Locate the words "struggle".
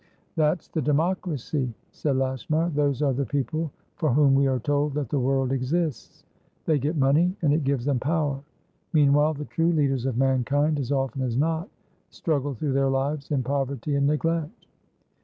12.09-12.55